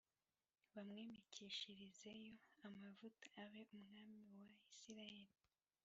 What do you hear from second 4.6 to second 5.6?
Isirayeli